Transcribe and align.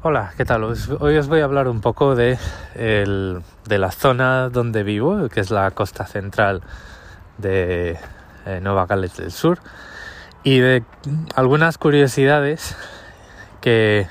Hola, 0.00 0.32
¿qué 0.36 0.44
tal? 0.44 0.62
hoy 0.62 1.16
os 1.16 1.26
voy 1.26 1.40
a 1.40 1.44
hablar 1.44 1.66
un 1.66 1.80
poco 1.80 2.14
de, 2.14 2.38
de, 2.76 3.78
la 3.78 3.90
zona 3.90 4.48
donde 4.48 4.84
vivo, 4.84 5.28
que 5.28 5.40
es 5.40 5.50
la 5.50 5.68
costa 5.72 6.06
central 6.06 6.62
de 7.36 7.98
eh, 8.46 8.60
Nueva 8.62 8.86
Gales 8.86 9.16
del 9.16 9.32
Sur, 9.32 9.58
y 10.44 10.60
de 10.60 10.84
algunas 11.34 11.78
curiosidades 11.78 12.76
que, 13.60 14.06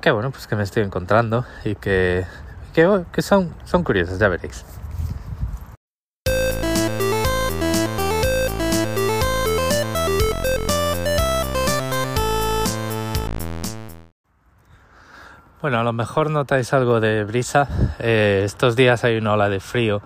que 0.00 0.12
bueno, 0.12 0.30
pues 0.30 0.46
que 0.46 0.54
me 0.54 0.62
estoy 0.62 0.84
encontrando 0.84 1.44
y 1.64 1.74
que, 1.74 2.24
que, 2.72 3.06
que 3.10 3.22
son, 3.22 3.52
son 3.64 3.82
curiosas, 3.82 4.20
ya 4.20 4.28
veréis. 4.28 4.64
Bueno, 15.66 15.80
a 15.80 15.82
lo 15.82 15.92
mejor 15.92 16.30
notáis 16.30 16.72
algo 16.72 17.00
de 17.00 17.24
brisa. 17.24 17.66
Eh, 17.98 18.42
estos 18.44 18.76
días 18.76 19.02
hay 19.02 19.16
una 19.16 19.32
ola 19.32 19.48
de 19.48 19.58
frío 19.58 20.00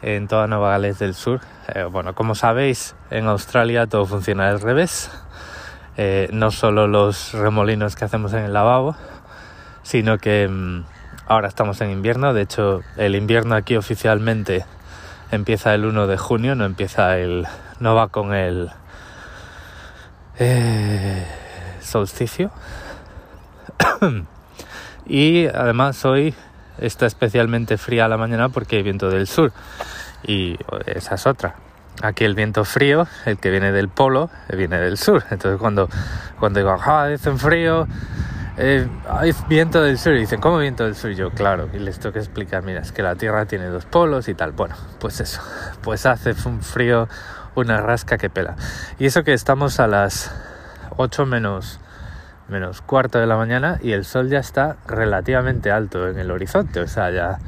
en 0.00 0.28
toda 0.28 0.46
Nueva 0.46 0.70
Gales 0.70 0.98
del 0.98 1.12
Sur. 1.12 1.42
Eh, 1.74 1.84
bueno, 1.84 2.14
como 2.14 2.34
sabéis, 2.34 2.96
en 3.10 3.26
Australia 3.26 3.86
todo 3.86 4.06
funciona 4.06 4.48
al 4.48 4.62
revés. 4.62 5.10
Eh, 5.98 6.30
no 6.32 6.50
solo 6.50 6.86
los 6.86 7.34
remolinos 7.34 7.96
que 7.96 8.06
hacemos 8.06 8.32
en 8.32 8.44
el 8.44 8.54
lavabo, 8.54 8.96
sino 9.82 10.16
que 10.16 10.48
mm, 10.48 10.84
ahora 11.26 11.48
estamos 11.48 11.82
en 11.82 11.90
invierno. 11.90 12.32
De 12.32 12.40
hecho, 12.40 12.80
el 12.96 13.14
invierno 13.14 13.56
aquí 13.56 13.76
oficialmente 13.76 14.64
empieza 15.30 15.74
el 15.74 15.84
1 15.84 16.06
de 16.06 16.16
junio, 16.16 16.54
no 16.54 16.64
empieza 16.64 17.18
el. 17.18 17.46
no 17.78 17.94
va 17.94 18.08
con 18.08 18.32
el 18.32 18.70
solsticio. 21.82 22.50
y 25.06 25.46
además 25.46 26.04
hoy 26.04 26.34
está 26.78 27.06
especialmente 27.06 27.78
fría 27.78 28.08
la 28.08 28.16
mañana 28.16 28.48
porque 28.48 28.76
hay 28.76 28.82
viento 28.82 29.10
del 29.10 29.26
sur 29.26 29.52
y 30.26 30.56
esa 30.86 31.14
es 31.14 31.26
otra. 31.26 31.56
Aquí 32.02 32.24
el 32.24 32.34
viento 32.34 32.64
frío, 32.64 33.06
el 33.24 33.38
que 33.38 33.50
viene 33.50 33.70
del 33.70 33.88
polo, 33.88 34.30
viene 34.52 34.78
del 34.78 34.98
sur. 34.98 35.22
Entonces 35.30 35.60
cuando, 35.60 35.88
cuando 36.40 36.58
digo, 36.58 36.76
ah, 36.84 37.06
dicen 37.06 37.38
frío, 37.38 37.86
eh, 38.56 38.88
hay 39.08 39.32
viento 39.48 39.80
del 39.80 39.98
sur. 39.98 40.14
Y 40.14 40.20
dicen, 40.20 40.40
¿cómo 40.40 40.58
viento 40.58 40.84
del 40.84 40.96
sur? 40.96 41.12
Y 41.12 41.14
yo, 41.14 41.30
claro, 41.30 41.68
y 41.72 41.78
les 41.78 42.00
tengo 42.00 42.12
que 42.12 42.18
explicar, 42.18 42.64
mira, 42.64 42.80
es 42.80 42.90
que 42.90 43.02
la 43.02 43.14
Tierra 43.14 43.46
tiene 43.46 43.66
dos 43.66 43.84
polos 43.84 44.28
y 44.28 44.34
tal. 44.34 44.52
Bueno, 44.52 44.74
pues 44.98 45.20
eso, 45.20 45.40
pues 45.82 46.04
hace 46.06 46.34
un 46.46 46.62
frío, 46.62 47.08
una 47.54 47.80
rasca 47.80 48.18
que 48.18 48.28
pela. 48.28 48.56
Y 48.98 49.06
eso 49.06 49.22
que 49.22 49.32
estamos 49.32 49.78
a 49.78 49.86
las 49.86 50.34
8 50.96 51.26
menos 51.26 51.78
menos 52.48 52.82
cuarto 52.82 53.18
de 53.18 53.26
la 53.26 53.36
mañana 53.36 53.78
y 53.82 53.92
el 53.92 54.04
sol 54.04 54.28
ya 54.28 54.38
está 54.38 54.76
relativamente 54.86 55.70
alto 55.70 56.08
en 56.08 56.18
el 56.18 56.30
horizonte, 56.30 56.80
o 56.80 56.86
sea, 56.86 57.10
ya 57.10 57.38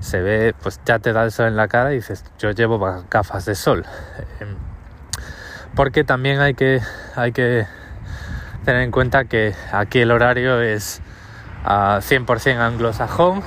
se 0.00 0.20
ve, 0.22 0.54
pues 0.62 0.80
ya 0.84 0.98
te 0.98 1.12
da 1.12 1.24
el 1.24 1.32
sol 1.32 1.46
en 1.46 1.56
la 1.56 1.68
cara 1.68 1.92
y 1.92 1.96
dices, 1.96 2.24
yo 2.38 2.50
llevo 2.50 2.78
gafas 3.10 3.44
de 3.44 3.54
sol. 3.54 3.84
Em, 4.40 4.56
porque 5.74 6.04
también 6.04 6.40
hay 6.40 6.54
que, 6.54 6.80
hay 7.14 7.32
que 7.32 7.66
tener 8.64 8.82
en 8.82 8.90
cuenta 8.90 9.24
que 9.24 9.54
aquí 9.72 10.00
el 10.00 10.10
horario 10.10 10.60
es 10.60 11.02
a 11.64 12.00
100% 12.00 12.58
anglosajón 12.58 13.42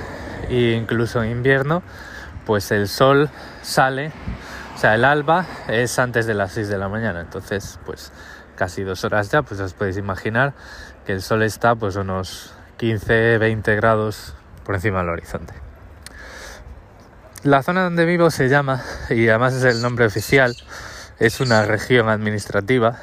e 0.48 0.72
incluso 0.72 1.22
en 1.22 1.30
invierno, 1.30 1.82
pues 2.46 2.70
el 2.70 2.88
sol 2.88 3.30
sale, 3.62 4.12
o 4.74 4.78
sea, 4.78 4.94
el 4.94 5.04
alba 5.04 5.46
es 5.68 5.98
antes 5.98 6.26
de 6.26 6.34
las 6.34 6.52
6 6.52 6.68
de 6.68 6.78
la 6.78 6.88
mañana, 6.88 7.20
entonces 7.20 7.78
pues 7.84 8.12
casi 8.56 8.82
dos 8.82 9.04
horas 9.04 9.30
ya, 9.30 9.42
pues 9.42 9.58
os 9.60 9.72
podéis 9.72 9.96
imaginar 9.96 10.52
que 11.10 11.14
el 11.14 11.22
sol 11.22 11.42
está 11.42 11.74
pues 11.74 11.96
unos 11.96 12.54
15, 12.76 13.38
20 13.38 13.74
grados 13.74 14.36
por 14.64 14.76
encima 14.76 15.00
del 15.00 15.08
horizonte. 15.08 15.54
La 17.42 17.64
zona 17.64 17.82
donde 17.82 18.04
vivo 18.04 18.30
se 18.30 18.48
llama, 18.48 18.84
y 19.08 19.28
además 19.28 19.54
es 19.54 19.64
el 19.64 19.82
nombre 19.82 20.06
oficial, 20.06 20.54
es 21.18 21.40
una 21.40 21.64
región 21.64 22.08
administrativa, 22.08 23.00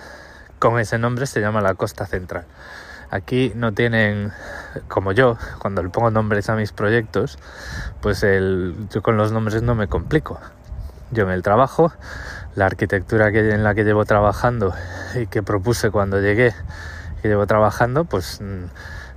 con 0.58 0.80
ese 0.80 0.98
nombre 0.98 1.26
se 1.26 1.42
llama 1.42 1.60
la 1.60 1.74
costa 1.74 2.06
central. 2.06 2.46
Aquí 3.12 3.52
no 3.56 3.74
tienen, 3.74 4.32
como 4.88 5.12
yo, 5.12 5.38
cuando 5.60 5.84
le 5.84 5.90
pongo 5.90 6.10
nombres 6.10 6.50
a 6.50 6.56
mis 6.56 6.72
proyectos, 6.72 7.38
pues 8.00 8.24
el, 8.24 8.74
yo 8.90 9.02
con 9.02 9.18
los 9.18 9.34
nombres 9.34 9.64
no 9.64 9.76
me 9.76 9.90
complico. 9.90 10.40
Yo 11.12 11.24
en 11.24 11.32
el 11.32 11.44
trabajo, 11.44 11.92
la 12.56 12.68
arquitectura 12.68 13.34
que, 13.34 13.40
en 13.40 13.66
la 13.66 13.76
que 13.76 13.84
llevo 13.84 14.06
trabajando 14.06 14.74
y 15.16 15.28
que 15.28 15.44
propuse 15.44 15.92
cuando 15.92 16.22
llegué, 16.22 16.54
que 17.22 17.28
llevo 17.28 17.48
trabajando, 17.48 18.06
pues 18.06 18.40
mm, 18.42 18.66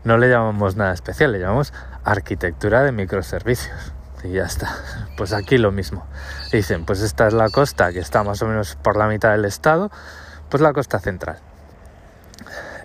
no 0.05 0.19
le 0.19 0.29
llamamos 0.29 0.77
nada 0.77 0.93
especial, 0.93 1.33
le 1.33 1.39
llamamos 1.39 1.73
arquitectura 2.05 2.83
de 2.83 2.93
microservicios. 2.93 3.93
Y 4.23 4.33
ya 4.33 4.45
está. 4.45 4.69
Pues 5.17 5.35
aquí 5.35 5.59
lo 5.59 5.71
mismo. 5.71 6.07
Dicen, 6.51 6.87
pues 6.87 7.03
esta 7.03 7.27
es 7.27 7.35
la 7.35 7.51
costa 7.51 7.93
que 7.93 7.99
está 7.99 8.25
más 8.25 8.41
o 8.41 8.47
menos 8.47 8.77
por 8.77 8.97
la 8.97 9.07
mitad 9.07 9.33
del 9.33 9.45
estado, 9.45 9.91
pues 10.49 10.63
la 10.63 10.73
costa 10.73 10.99
central. 10.99 11.37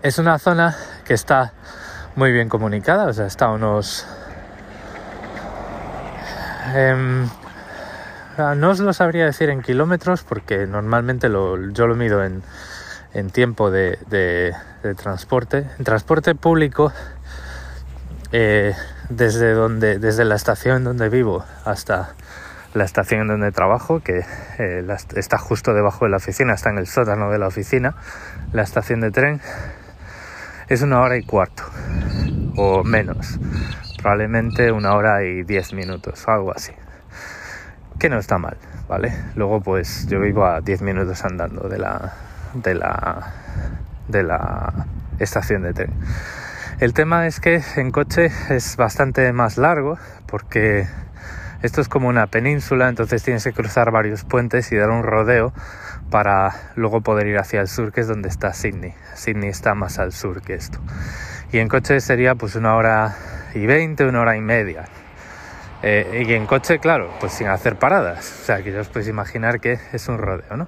Es 0.03 0.17
una 0.17 0.37
zona 0.37 0.75
que 1.05 1.13
está 1.13 1.53
muy 2.17 2.33
bien 2.33 2.49
comunicada, 2.49 3.05
o 3.05 3.13
sea, 3.13 3.25
está 3.25 3.49
unos... 3.49 4.05
Em, 6.73 7.29
no 8.37 8.69
os 8.69 8.79
lo 8.79 8.91
sabría 8.91 9.25
decir 9.25 9.49
en 9.49 9.61
kilómetros 9.61 10.23
porque 10.23 10.65
normalmente 10.67 11.29
yo 11.29 11.87
lo 11.87 11.95
mido 11.95 12.23
en, 12.23 12.43
tiempo 13.31 13.71
de, 13.71 14.53
transporte. 14.93 15.65
En 15.79 15.85
transporte 15.85 16.35
público, 16.35 16.91
eh, 18.31 18.73
desde, 19.09 19.53
donde, 19.53 19.97
desde 19.97 20.25
la 20.25 20.35
estación 20.35 20.83
donde 20.83 21.09
vivo 21.09 21.45
hasta 21.63 22.13
la 22.73 22.83
estación 22.83 23.27
donde 23.27 23.51
trabajo, 23.51 24.01
que 24.01 24.25
eh, 24.59 24.85
está 25.15 25.37
justo 25.37 25.73
debajo 25.73 26.05
de 26.05 26.11
la 26.11 26.17
oficina, 26.17 26.53
está 26.53 26.69
en 26.69 26.77
el 26.77 26.87
sótano 26.87 27.31
de 27.31 27.39
la 27.39 27.47
oficina, 27.47 27.95
la 28.51 28.63
estación 28.63 28.99
de 28.99 29.11
tren, 29.11 29.41
es 30.67 30.81
una 30.81 30.99
hora 31.01 31.17
y 31.17 31.23
cuarto 31.23 31.63
o 32.57 32.83
menos, 32.83 33.39
probablemente 33.97 34.73
una 34.73 34.93
hora 34.93 35.23
y 35.23 35.43
diez 35.43 35.73
minutos 35.73 36.27
algo 36.27 36.51
así 36.53 36.73
que 37.99 38.09
no 38.09 38.19
está 38.19 38.37
mal, 38.37 38.57
¿vale? 38.87 39.13
Luego 39.35 39.61
pues 39.61 40.07
yo 40.07 40.19
vivo 40.19 40.45
a 40.45 40.61
10 40.61 40.81
minutos 40.81 41.23
andando 41.23 41.67
de 41.69 41.79
la, 41.79 42.13
de 42.53 42.75
la, 42.75 43.33
de 44.07 44.23
la 44.23 44.87
estación 45.19 45.63
de 45.63 45.73
tren. 45.73 45.91
El 46.79 46.93
tema 46.93 47.25
es 47.27 47.39
que 47.39 47.61
en 47.77 47.91
coche 47.91 48.31
es 48.49 48.75
bastante 48.75 49.31
más 49.31 49.57
largo 49.57 49.97
porque 50.27 50.87
esto 51.61 51.81
es 51.81 51.87
como 51.87 52.09
una 52.09 52.27
península, 52.27 52.89
entonces 52.89 53.23
tienes 53.23 53.43
que 53.43 53.53
cruzar 53.53 53.91
varios 53.91 54.23
puentes 54.23 54.71
y 54.71 54.75
dar 54.75 54.89
un 54.89 55.03
rodeo 55.03 55.53
para 56.11 56.51
luego 56.75 57.01
poder 57.01 57.27
ir 57.27 57.37
hacia 57.37 57.61
el 57.61 57.67
sur, 57.67 57.91
que 57.91 58.01
es 58.01 58.07
donde 58.07 58.29
está 58.29 58.53
Sydney. 58.53 58.93
Sydney 59.15 59.49
está 59.49 59.73
más 59.73 59.97
al 59.97 60.11
sur 60.11 60.41
que 60.41 60.53
esto. 60.53 60.79
Y 61.51 61.59
en 61.59 61.67
coche 61.67 61.99
sería 62.01 62.35
pues 62.35 62.55
una 62.55 62.75
hora 62.75 63.15
y 63.53 63.65
veinte, 63.65 64.05
una 64.05 64.21
hora 64.21 64.35
y 64.35 64.41
media. 64.41 64.85
Eh, 65.81 66.25
y 66.27 66.33
en 66.33 66.45
coche, 66.45 66.79
claro, 66.79 67.11
pues 67.19 67.33
sin 67.33 67.47
hacer 67.47 67.77
paradas. 67.77 68.39
O 68.41 68.45
sea, 68.45 68.61
que 68.61 68.71
ya 68.71 68.81
os 68.81 68.89
podéis 68.89 69.07
imaginar 69.07 69.59
que 69.59 69.79
es 69.93 70.07
un 70.07 70.17
rodeo, 70.17 70.57
¿no? 70.57 70.67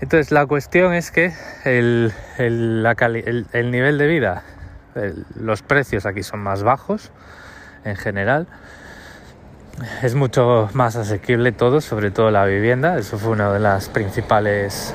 Entonces, 0.00 0.32
la 0.32 0.46
cuestión 0.46 0.94
es 0.94 1.10
que 1.10 1.32
el, 1.64 2.12
el, 2.38 3.46
el 3.52 3.70
nivel 3.70 3.98
de 3.98 4.06
vida, 4.06 4.42
los 5.34 5.62
precios 5.62 6.06
aquí 6.06 6.22
son 6.22 6.40
más 6.40 6.62
bajos 6.62 7.10
en 7.84 7.96
general. 7.96 8.46
Es 10.02 10.14
mucho 10.14 10.68
más 10.72 10.96
asequible 10.96 11.52
todo, 11.52 11.80
sobre 11.80 12.10
todo 12.10 12.30
la 12.30 12.44
vivienda. 12.44 12.98
Eso 12.98 13.18
fue 13.18 13.30
una 13.30 13.52
de 13.52 13.60
las 13.60 13.88
principales 13.88 14.94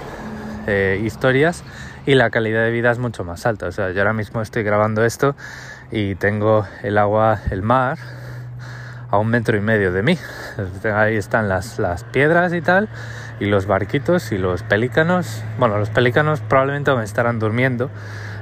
eh, 0.67 1.01
historias. 1.03 1.63
Y 2.05 2.13
la 2.13 2.29
calidad 2.29 2.63
de 2.63 2.71
vida 2.71 2.91
es 2.91 2.99
mucho 2.99 3.23
más 3.23 3.45
alta. 3.45 3.67
O 3.67 3.71
sea, 3.71 3.91
yo 3.91 3.99
ahora 4.01 4.13
mismo 4.13 4.41
estoy 4.41 4.63
grabando 4.63 5.03
esto 5.03 5.35
y 5.91 6.15
tengo 6.15 6.67
el 6.83 6.97
agua, 6.97 7.39
el 7.49 7.63
mar, 7.63 7.97
a 9.09 9.17
un 9.17 9.29
metro 9.29 9.57
y 9.57 9.61
medio 9.61 9.91
de 9.91 10.03
mí. 10.03 10.17
Ahí 10.93 11.15
están 11.15 11.49
las, 11.49 11.79
las 11.79 12.03
piedras 12.03 12.53
y 12.53 12.61
tal, 12.61 12.89
y 13.39 13.45
los 13.45 13.65
barquitos 13.65 14.31
y 14.31 14.37
los 14.37 14.63
pelícanos. 14.63 15.43
Bueno, 15.57 15.77
los 15.77 15.89
pelícanos 15.89 16.41
probablemente 16.41 16.93
me 16.95 17.03
estarán 17.03 17.39
durmiendo 17.39 17.89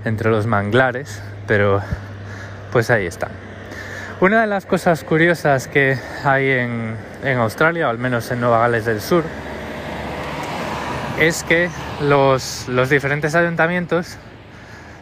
entre 0.06 0.30
los 0.30 0.48
manglares, 0.48 1.22
pero 1.48 1.81
pues 2.72 2.90
ahí 2.90 3.06
están. 3.06 3.31
Una 4.19 4.42
de 4.42 4.48
las 4.48 4.66
cosas 4.66 5.04
curiosas 5.04 5.68
que 5.68 5.98
hay 6.24 6.50
en, 6.50 6.95
en 7.24 7.38
Australia, 7.40 7.88
o 7.88 7.90
al 7.90 7.98
menos 7.98 8.31
en 8.31 8.40
Nueva 8.40 8.60
Gales 8.60 8.86
del 8.86 9.01
Sur, 9.01 9.24
es 11.19 11.44
que 11.44 11.69
los, 12.01 12.68
los 12.69 12.89
diferentes 12.89 13.36
ayuntamientos 13.36 14.18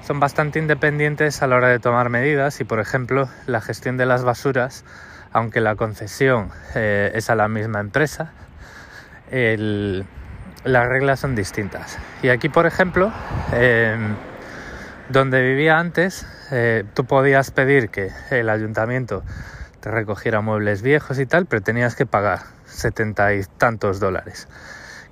son 0.05 0.19
bastante 0.19 0.59
independientes 0.59 1.41
a 1.41 1.47
la 1.47 1.55
hora 1.55 1.67
de 1.67 1.79
tomar 1.79 2.09
medidas 2.09 2.59
y, 2.61 2.63
por 2.63 2.79
ejemplo, 2.79 3.29
la 3.45 3.61
gestión 3.61 3.97
de 3.97 4.05
las 4.05 4.23
basuras 4.23 4.83
aunque 5.33 5.61
la 5.61 5.75
concesión 5.75 6.49
eh, 6.75 7.11
es 7.15 7.29
a 7.29 7.35
la 7.35 7.47
misma 7.47 7.79
empresa, 7.79 8.31
las 9.31 10.87
reglas 10.87 11.19
son 11.19 11.35
distintas. 11.35 11.97
Y 12.21 12.29
aquí, 12.29 12.49
por 12.49 12.65
ejemplo, 12.65 13.11
em, 13.53 14.15
Donde 15.11 15.41
vivía 15.41 15.77
antes, 15.77 16.25
eh, 16.51 16.85
tú 16.93 17.03
podías 17.03 17.51
pedir 17.51 17.89
que 17.89 18.11
el 18.29 18.49
ayuntamiento 18.49 19.23
te 19.81 19.91
recogiera 19.91 20.39
muebles 20.39 20.81
viejos 20.83 21.19
y 21.19 21.25
tal, 21.25 21.47
pero 21.47 21.61
tenías 21.61 21.97
que 21.97 22.05
pagar 22.05 22.39
setenta 22.63 23.33
y 23.33 23.43
tantos 23.57 23.99
dólares, 23.99 24.47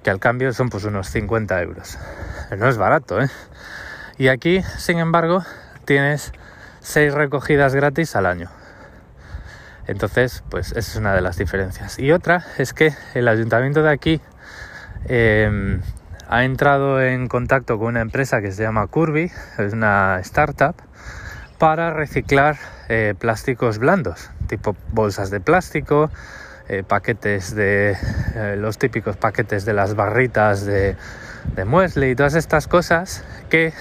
que 0.01 0.09
al 0.09 0.21
cambio 0.21 0.53
son 0.53 0.69
pues 0.69 0.85
unos 0.85 1.09
50 1.09 1.61
euros. 1.61 1.97
No 2.57 2.69
es 2.69 2.77
barato, 2.77 3.21
¿eh? 3.21 3.27
Y 4.17 4.29
aquí, 4.29 4.63
sin 4.77 4.99
embargo, 4.99 5.43
tienes 5.83 6.31
seis 6.79 7.13
recogidas 7.13 7.75
gratis 7.75 8.15
al 8.15 8.25
año. 8.25 8.49
Entonces, 9.89 10.43
pues 10.51 10.69
esa 10.69 10.79
es 10.79 10.95
una 10.97 11.15
de 11.15 11.21
las 11.21 11.37
diferencias. 11.37 11.97
Y 11.97 12.11
otra 12.11 12.45
es 12.59 12.73
que 12.73 12.93
el 13.15 13.27
ayuntamiento 13.27 13.81
de 13.81 13.89
aquí 13.89 14.21
em, 15.05 15.81
ha 16.27 16.43
entrado 16.43 17.01
en 17.01 17.27
contacto 17.27 17.79
con 17.79 17.87
una 17.87 18.01
empresa 18.01 18.39
que 18.39 18.51
se 18.51 18.61
llama 18.61 18.85
Curvy, 18.85 19.31
es 19.57 19.73
una 19.73 20.19
startup, 20.19 20.75
para 21.57 21.91
reciclar 21.91 22.57
eh, 22.87 23.15
plásticos 23.17 23.79
blandos, 23.79 24.29
tipo 24.45 24.75
bolsas 24.91 25.31
de 25.31 25.39
plástico, 25.39 26.11
eh, 26.67 26.83
paquetes 26.87 27.55
de 27.55 27.97
eh, 28.35 28.57
los 28.59 28.77
típicos 28.77 29.17
paquetes 29.17 29.65
de 29.65 29.73
las 29.73 29.95
barritas 29.95 30.67
de, 30.67 30.97
de 31.55 31.65
muesli 31.65 32.11
y 32.11 32.15
todas 32.15 32.35
estas 32.35 32.67
cosas 32.67 33.23
que 33.49 33.73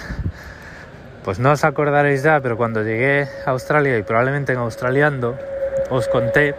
pues 1.22 1.38
no 1.38 1.50
os 1.50 1.64
acordaréis 1.64 2.22
ya, 2.22 2.40
pero 2.40 2.56
cuando 2.56 2.82
llegué 2.82 3.28
a 3.44 3.50
Australia 3.50 3.99
y 3.99 4.02
probablemente 4.02 4.54
en 4.54 4.61
Australiando 4.61 5.38
os 5.90 6.08
conté 6.08 6.54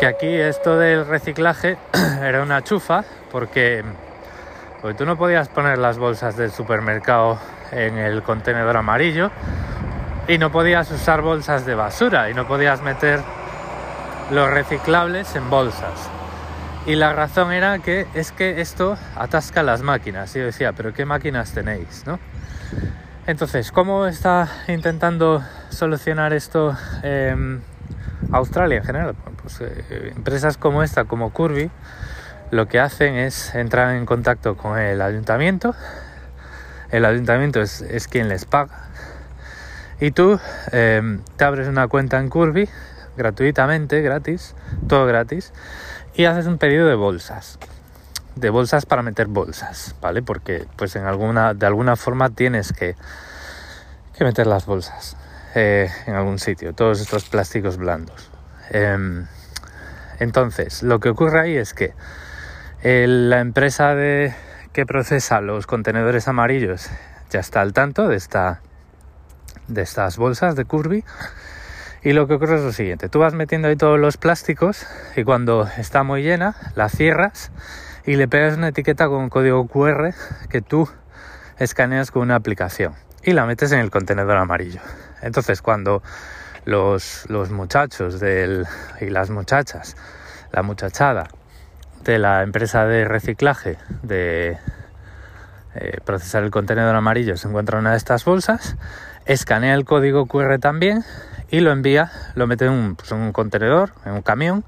que 0.00 0.06
aquí 0.06 0.34
esto 0.34 0.78
del 0.78 1.06
reciclaje 1.06 1.76
era 2.22 2.42
una 2.42 2.62
chufa 2.62 3.04
porque 3.30 3.84
porque 4.80 4.96
tú 4.96 5.04
no 5.04 5.16
podías 5.16 5.48
poner 5.48 5.78
las 5.78 5.98
bolsas 5.98 6.36
del 6.36 6.52
supermercado 6.52 7.38
en 7.72 7.98
el 7.98 8.22
contenedor 8.22 8.76
amarillo 8.76 9.30
y 10.28 10.38
no 10.38 10.52
podías 10.52 10.90
usar 10.92 11.20
bolsas 11.20 11.66
de 11.66 11.74
basura 11.74 12.30
y 12.30 12.34
no 12.34 12.46
podías 12.46 12.80
meter 12.82 13.20
los 14.30 14.48
reciclables 14.50 15.34
en 15.34 15.50
bolsas. 15.50 16.08
Y 16.86 16.94
la 16.94 17.12
razón 17.12 17.52
era 17.52 17.80
que 17.80 18.06
es 18.14 18.30
que 18.30 18.60
esto 18.60 18.96
atasca 19.16 19.62
las 19.62 19.82
máquinas. 19.82 20.34
Y 20.36 20.38
yo 20.38 20.44
decía, 20.44 20.72
pero 20.72 20.94
¿qué 20.94 21.04
máquinas 21.04 21.52
tenéis? 21.52 22.04
¿no? 22.06 22.18
Entonces, 23.26 23.72
¿cómo 23.72 24.06
está 24.06 24.48
intentando 24.68 25.42
solucionar 25.70 26.32
esto 26.32 26.76
Australia 28.32 28.78
en 28.78 28.84
general? 28.84 29.14
Pues 29.42 29.60
eh, 29.60 30.12
empresas 30.16 30.56
como 30.56 30.82
esta, 30.82 31.04
como 31.04 31.32
Curvy, 31.32 31.70
lo 32.50 32.66
que 32.68 32.80
hacen 32.80 33.14
es 33.14 33.54
entrar 33.54 33.94
en 33.94 34.06
contacto 34.06 34.56
con 34.56 34.78
el 34.78 35.00
ayuntamiento. 35.00 35.74
El 36.90 37.04
ayuntamiento 37.04 37.60
es, 37.60 38.08
quien 38.08 38.28
les 38.28 38.44
paga. 38.44 38.88
Y 40.00 40.12
tú 40.12 40.38
em, 40.72 41.20
te 41.36 41.44
abres 41.44 41.68
una 41.68 41.88
cuenta 41.88 42.18
en 42.18 42.28
Curvy 42.28 42.68
gratuitamente, 43.16 44.00
gratis, 44.00 44.54
todo 44.86 45.04
gratis, 45.06 45.52
y 46.14 46.24
haces 46.24 46.46
un 46.46 46.58
pedido 46.58 46.86
de 46.86 46.94
bolsas. 46.94 47.58
De 48.36 48.50
bolsas 48.50 48.86
para 48.86 49.02
meter 49.02 49.26
bolsas, 49.26 49.96
¿vale? 50.00 50.22
Porque 50.22 50.66
pues 50.76 50.94
en 50.94 51.04
alguna, 51.04 51.52
de 51.52 51.66
alguna 51.66 51.96
forma 51.96 52.30
tienes 52.30 52.72
que, 52.72 52.94
que 54.16 54.24
meter 54.24 54.46
las 54.46 54.66
bolsas 54.66 55.16
eh, 55.54 55.88
en 56.06 56.14
algún 56.14 56.38
sitio, 56.38 56.74
todos 56.74 57.00
estos 57.00 57.28
plásticos 57.28 57.76
blandos. 57.76 58.30
Em, 58.70 59.26
entonces, 60.18 60.82
lo 60.82 61.00
que 61.00 61.08
ocurre 61.08 61.40
ahí 61.40 61.56
es 61.56 61.74
que 61.74 61.94
la 62.82 63.40
empresa 63.40 63.94
de, 63.94 64.34
que 64.72 64.86
procesa 64.86 65.40
los 65.40 65.66
contenedores 65.66 66.28
amarillos 66.28 66.88
ya 67.30 67.40
está 67.40 67.60
al 67.60 67.72
tanto 67.72 68.08
de, 68.08 68.16
esta, 68.16 68.60
de 69.66 69.82
estas 69.82 70.16
bolsas 70.16 70.56
de 70.56 70.64
Curvy. 70.64 71.04
Y 72.02 72.12
lo 72.12 72.28
que 72.28 72.34
ocurre 72.34 72.56
es 72.56 72.62
lo 72.62 72.72
siguiente, 72.72 73.08
tú 73.08 73.18
vas 73.18 73.34
metiendo 73.34 73.66
ahí 73.66 73.74
todos 73.74 73.98
los 73.98 74.16
plásticos 74.16 74.86
y 75.16 75.24
cuando 75.24 75.68
está 75.78 76.04
muy 76.04 76.22
llena 76.22 76.54
la 76.76 76.88
cierras 76.88 77.50
y 78.06 78.14
le 78.14 78.28
pegas 78.28 78.56
una 78.56 78.68
etiqueta 78.68 79.08
con 79.08 79.16
un 79.24 79.28
código 79.28 79.66
QR 79.66 80.14
que 80.48 80.62
tú 80.62 80.88
escaneas 81.58 82.12
con 82.12 82.22
una 82.22 82.36
aplicación 82.36 82.94
y 83.24 83.32
la 83.32 83.46
metes 83.46 83.72
en 83.72 83.80
el 83.80 83.90
contenedor 83.90 84.36
amarillo. 84.36 84.80
Entonces 85.22 85.62
cuando 85.62 86.02
los, 86.64 87.24
los 87.28 87.50
muchachos 87.50 88.22
y 89.00 89.10
las 89.10 89.30
muchachas, 89.30 89.96
la 90.52 90.62
muchachada 90.62 91.28
de 92.04 92.18
la 92.18 92.42
empresa 92.42 92.86
de 92.86 93.04
reciclaje 93.04 93.78
de 94.02 94.58
eh, 95.74 95.98
procesar 96.04 96.42
el 96.44 96.50
contenedor 96.50 96.94
amarillo 96.94 97.36
se 97.36 97.48
encuentra 97.48 97.78
una 97.78 97.92
de 97.92 97.96
estas 97.96 98.24
bolsas, 98.24 98.76
escanea 99.26 99.74
el 99.74 99.84
código 99.84 100.26
QR 100.26 100.58
también 100.58 101.04
y 101.50 101.60
lo 101.60 101.72
envía, 101.72 102.10
lo 102.34 102.46
mete 102.46 102.66
en 102.66 102.72
un, 102.72 102.96
pues, 102.96 103.12
contenedor, 103.32 103.92
en 104.04 104.12
un 104.12 104.22
camión 104.22 104.64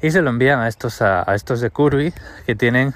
y 0.00 0.10
se 0.10 0.22
lo 0.22 0.30
envían 0.30 0.60
a 0.60 0.68
estos, 0.68 1.02
a, 1.02 1.22
estos 1.34 1.60
de 1.60 1.70
Curvy 1.70 2.12
que 2.46 2.54
tienen 2.54 2.94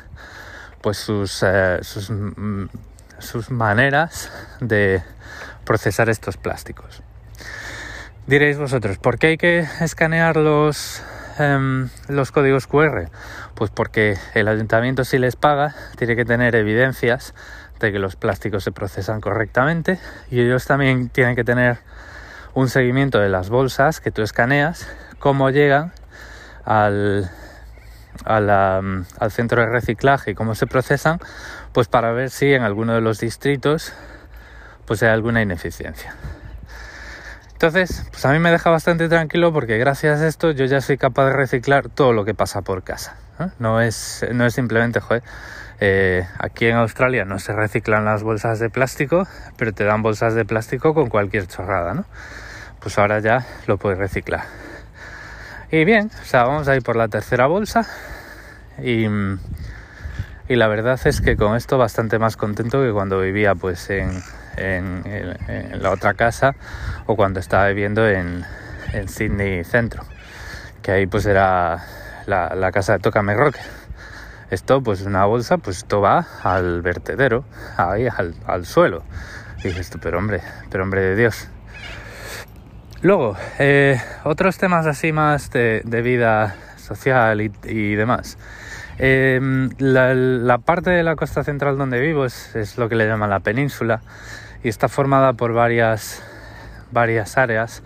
pues 0.80 0.98
sus, 0.98 1.42
eh, 1.42 1.78
sus, 1.82 2.10
mm, 2.10 2.68
sus 3.18 3.50
maneras 3.50 4.30
de 4.60 5.02
procesar 5.66 6.08
estos 6.08 6.38
plásticos. 6.38 7.02
Diréis 8.26 8.58
vosotros, 8.58 8.96
¿por 8.96 9.18
qué 9.18 9.26
hay 9.28 9.36
que 9.36 9.66
escanear 9.80 10.36
los, 10.36 11.02
Em, 11.38 11.90
los 12.08 12.32
códigos 12.32 12.66
QR? 12.66 13.10
Pues 13.54 13.70
porque 13.70 14.16
el 14.34 14.48
ayuntamiento 14.48 15.04
si 15.04 15.18
les 15.18 15.36
paga 15.36 15.74
tiene 15.98 16.16
que 16.16 16.24
tener 16.24 16.54
evidencias 16.54 17.34
de 17.78 17.92
que 17.92 17.98
los 17.98 18.16
plásticos 18.16 18.64
se 18.64 18.72
procesan 18.72 19.20
correctamente 19.20 19.98
y 20.30 20.40
ellos 20.40 20.64
también 20.64 21.10
tienen 21.10 21.36
que 21.36 21.44
tener 21.44 21.78
un 22.54 22.70
seguimiento 22.70 23.18
de 23.18 23.28
las 23.28 23.50
bolsas 23.50 24.00
que 24.00 24.10
tú 24.10 24.22
escaneas, 24.22 24.88
cómo 25.18 25.50
llegan 25.50 25.92
al, 26.64 27.30
al 28.24 29.30
centro 29.30 29.60
de 29.60 29.68
reciclaje 29.68 30.30
y 30.30 30.34
cómo 30.34 30.54
se 30.54 30.66
procesan, 30.66 31.18
pues 31.72 31.86
para 31.86 32.12
ver 32.12 32.30
si 32.30 32.54
en 32.54 32.62
alguno 32.62 32.94
de 32.94 33.02
los 33.02 33.20
distritos 33.20 33.92
pues 34.86 35.02
hay 35.02 35.10
alguna 35.10 35.42
ineficiencia. 35.42 36.14
Entonces, 37.52 38.06
pues 38.10 38.24
a 38.26 38.32
mí 38.32 38.38
me 38.38 38.50
deja 38.50 38.68
bastante 38.68 39.08
tranquilo 39.08 39.52
porque 39.52 39.78
gracias 39.78 40.20
a 40.20 40.26
esto 40.26 40.50
yo 40.50 40.66
ya 40.66 40.82
soy 40.82 40.98
capaz 40.98 41.26
de 41.26 41.32
reciclar 41.32 41.88
todo 41.88 42.12
lo 42.12 42.24
que 42.24 42.34
pasa 42.34 42.62
por 42.62 42.82
casa. 42.82 43.16
No, 43.58 43.80
es, 43.80 44.26
no 44.32 44.46
es 44.46 44.54
simplemente, 44.54 45.00
joder, 45.00 45.22
eh, 45.80 46.26
aquí 46.38 46.66
en 46.66 46.76
Australia 46.76 47.24
no 47.24 47.38
se 47.38 47.52
reciclan 47.52 48.04
las 48.04 48.22
bolsas 48.22 48.58
de 48.58 48.70
plástico, 48.70 49.26
pero 49.56 49.72
te 49.72 49.84
dan 49.84 50.02
bolsas 50.02 50.34
de 50.34 50.44
plástico 50.44 50.94
con 50.94 51.08
cualquier 51.08 51.46
chorrada, 51.46 51.94
¿no? 51.94 52.04
Pues 52.80 52.98
ahora 52.98 53.20
ya 53.20 53.46
lo 53.66 53.78
puedes 53.78 53.98
reciclar. 53.98 54.44
Y 55.70 55.84
bien, 55.84 56.10
o 56.22 56.24
sea, 56.24 56.44
vamos 56.44 56.68
a 56.68 56.76
ir 56.76 56.82
por 56.82 56.96
la 56.96 57.08
tercera 57.08 57.46
bolsa 57.46 57.86
y, 58.82 59.06
y 60.48 60.56
la 60.56 60.68
verdad 60.68 60.98
es 61.04 61.20
que 61.20 61.36
con 61.36 61.56
esto 61.56 61.78
bastante 61.78 62.18
más 62.18 62.36
contento 62.36 62.82
que 62.82 62.92
cuando 62.92 63.20
vivía 63.20 63.54
pues 63.54 63.90
en, 63.90 64.22
en, 64.56 65.02
la 65.82 65.90
otra 65.90 66.14
casa 66.14 66.54
o 67.06 67.16
cuando 67.16 67.40
estaba 67.40 67.68
viviendo 67.68 68.08
en, 68.08 68.44
en 68.92 69.08
Sydney 69.08 69.64
Centro, 69.64 70.02
que 70.82 70.92
ahí 70.92 71.06
pues 71.06 71.26
era 71.26 71.84
la, 72.26 72.70
casa 72.72 72.94
de 72.94 72.98
Tocame 72.98 73.34
Rocker. 73.34 73.62
Esto 74.50 74.80
pues 74.80 75.02
una 75.02 75.24
bolsa, 75.24 75.58
pues 75.58 75.78
esto 75.78 76.00
va 76.00 76.26
al 76.42 76.82
vertedero, 76.82 77.44
ahí 77.76 78.06
al, 78.46 78.66
suelo. 78.66 79.02
Y 79.58 79.68
dije 79.68 79.80
esto, 79.80 79.98
pero 80.00 80.18
hombre, 80.18 80.40
pero 80.70 80.84
hombre 80.84 81.00
de 81.00 81.16
Dios. 81.16 81.48
Luego, 83.02 83.36
eh, 83.58 84.00
otros 84.24 84.58
temas 84.58 84.86
así 84.86 85.12
más 85.12 85.50
de, 85.50 85.82
vida 85.84 86.54
social 86.76 87.40
y, 87.40 87.94
demás. 87.94 88.38
Eh, 88.98 89.68
la, 89.78 90.58
parte 90.58 90.90
de 90.90 91.02
la 91.02 91.16
costa 91.16 91.44
central 91.44 91.76
donde 91.76 92.00
vivo 92.00 92.24
es, 92.24 92.56
es, 92.56 92.78
lo 92.78 92.88
que 92.88 92.94
le 92.94 93.06
llaman 93.06 93.28
la 93.28 93.40
península 93.40 94.00
y 94.62 94.68
está 94.68 94.88
formada 94.88 95.34
por 95.34 95.52
varias, 95.52 96.22
varias 96.92 97.36
áreas 97.36 97.82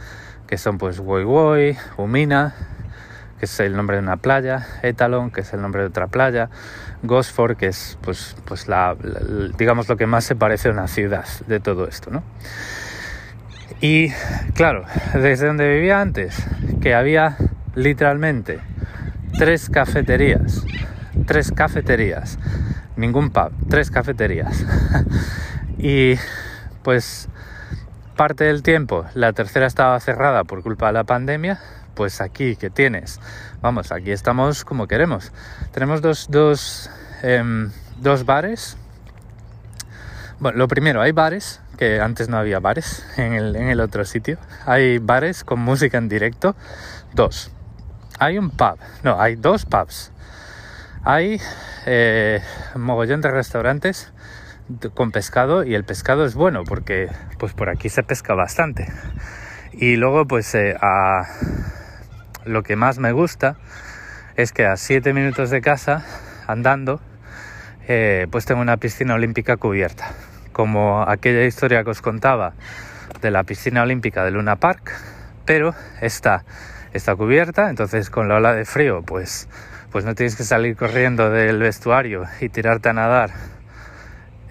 que 0.50 0.58
son 0.58 0.78
pues 0.78 0.98
Woi 0.98 1.24
Woi, 1.24 1.78
Umina, 1.96 2.54
que 3.38 3.46
es 3.46 3.60
el 3.60 3.76
nombre 3.76 3.96
de 3.96 4.02
una 4.02 4.16
playa, 4.16 4.66
Etalon, 4.82 5.30
que 5.30 5.42
es 5.42 5.52
el 5.52 5.62
nombre 5.62 5.82
de 5.82 5.88
otra 5.88 6.08
playa, 6.08 6.50
Gosford, 7.04 7.56
que 7.56 7.68
es 7.68 7.96
pues, 8.02 8.36
pues 8.44 8.66
la, 8.66 8.96
digamos 9.56 9.88
lo 9.88 9.96
que 9.96 10.06
más 10.06 10.24
se 10.24 10.34
parece 10.34 10.68
a 10.68 10.72
una 10.72 10.88
ciudad 10.88 11.24
de 11.46 11.60
todo 11.60 11.86
esto, 11.86 12.10
¿no? 12.10 12.24
Y 13.80 14.10
claro, 14.54 14.84
desde 15.14 15.46
donde 15.46 15.72
vivía 15.72 16.00
antes, 16.00 16.44
que 16.82 16.94
había 16.94 17.36
literalmente 17.74 18.58
tres 19.38 19.70
cafeterías, 19.70 20.66
tres 21.26 21.52
cafeterías, 21.52 22.38
ningún 22.96 23.30
pub, 23.30 23.52
tres 23.68 23.90
cafeterías. 23.90 24.64
y 25.78 26.14
pues 26.82 27.28
parte 28.16 28.44
del 28.44 28.62
tiempo 28.62 29.06
la 29.14 29.32
tercera 29.32 29.66
estaba 29.66 29.98
cerrada 30.00 30.44
por 30.44 30.62
culpa 30.62 30.88
de 30.88 30.92
la 30.92 31.04
pandemia, 31.04 31.58
pues 31.94 32.20
aquí 32.20 32.56
que 32.56 32.70
tienes, 32.70 33.20
vamos, 33.60 33.92
aquí 33.92 34.10
estamos 34.10 34.64
como 34.64 34.86
queremos. 34.86 35.32
Tenemos 35.72 36.02
dos, 36.02 36.28
dos, 36.30 36.90
em, 37.22 37.70
dos 37.98 38.24
bares, 38.24 38.76
Bueno, 40.38 40.56
lo 40.56 40.68
primero, 40.68 41.02
hay 41.02 41.12
bares, 41.12 41.60
que 41.80 41.98
antes 41.98 42.28
no 42.28 42.36
había 42.36 42.60
bares 42.60 43.06
en 43.16 43.32
el, 43.32 43.56
en 43.56 43.68
el 43.68 43.80
otro 43.80 44.04
sitio. 44.04 44.36
Hay 44.66 44.98
bares 44.98 45.44
con 45.44 45.60
música 45.60 45.96
en 45.96 46.10
directo. 46.10 46.54
Dos. 47.14 47.50
Hay 48.18 48.36
un 48.36 48.50
pub. 48.50 48.76
No, 49.02 49.18
hay 49.18 49.36
dos 49.36 49.64
pubs. 49.64 50.12
Hay 51.02 51.40
eh, 51.87 52.40
mogollón 52.76 53.23
de 53.23 53.30
restaurantes 53.30 54.12
con 54.95 55.12
pescado 55.12 55.64
y 55.64 55.75
el 55.75 55.85
pescado 55.85 56.26
es 56.26 56.35
bueno 56.35 56.64
porque 56.64 57.09
pues 57.38 57.54
por 57.54 57.71
aquí 57.71 57.88
se 57.88 58.02
pesca 58.02 58.35
bastante. 58.35 58.87
Y 59.73 59.97
luego 59.97 60.26
pues 60.26 60.54
eh, 60.54 60.76
a, 60.80 61.26
lo 62.45 62.62
que 62.62 62.76
más 62.76 62.99
me 62.99 63.12
gusta 63.12 63.57
es 64.37 64.52
que 64.52 64.66
a 64.66 64.76
7 64.76 65.14
minutos 65.14 65.49
de 65.49 65.62
casa 65.62 66.04
andando 66.47 67.00
eh, 67.88 68.26
pues 68.30 68.45
tengo 68.45 68.61
una 68.61 68.76
piscina 68.76 69.14
olímpica 69.14 69.57
cubierta. 69.57 70.11
Como 70.52 71.02
aquella 71.02 71.45
historia 71.45 71.83
que 71.83 71.90
os 71.90 72.02
contaba 72.02 72.52
de 73.23 73.30
la 73.30 73.45
piscina 73.45 73.83
olímpica 73.83 74.23
de 74.23 74.33
Luna 74.33 74.57
Park, 74.57 74.92
pero 75.47 75.75
está, 76.02 76.45
está 76.92 77.16
cubierta, 77.16 77.71
entonces 77.71 78.11
con 78.11 78.28
la 78.28 78.37
ola 78.37 78.52
de 78.52 78.66
frío 78.66 79.02
pues, 79.02 79.49
pues 79.90 80.04
no 80.04 80.14
tienes 80.14 80.37
que 80.37 80.44
salir 80.44 80.76
corriendo 80.76 81.30
del 81.30 81.59
vestuario 81.59 82.25
y 82.40 82.49
tirarte 82.49 82.90
a 82.90 82.92
nadar 82.92 83.30